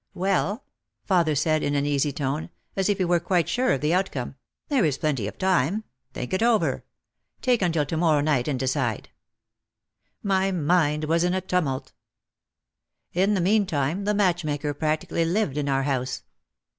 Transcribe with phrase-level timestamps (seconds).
[0.15, 0.63] "Well,"
[1.05, 4.33] father said in an easy tone, as if he were quite sure of the outcome,
[4.67, 5.83] "there is plenty of time.
[6.15, 6.83] Think it over.
[7.43, 9.09] Take until to morrow night and decide."
[10.23, 11.93] My mind was in a tumult.
[13.13, 16.23] In the meantime the matchmaker practically lived in our house.